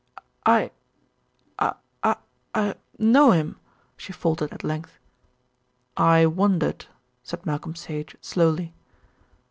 "I 0.47 0.71
I 1.59 1.73
er 2.57 2.75
know 2.97 3.33
him," 3.33 3.59
she 3.97 4.11
faltered 4.11 4.51
at 4.51 4.63
length. 4.63 4.97
"I 5.95 6.25
wondered," 6.25 6.87
said 7.21 7.45
Malcolm 7.45 7.75
Sage 7.75 8.15
slowly. 8.19 8.73